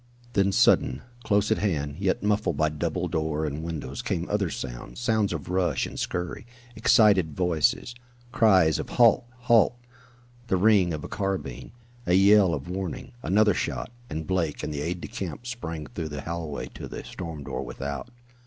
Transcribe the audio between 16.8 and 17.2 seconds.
the